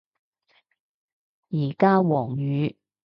[1.51, 2.75] 而家黃雨